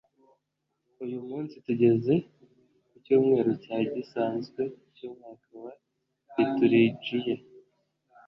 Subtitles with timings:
[1.03, 2.13] uyu munsi tugeze
[2.89, 4.61] ku cyumweru cya gisanzwe
[4.95, 5.71] cy'umwaka wa
[6.37, 7.35] liturijiya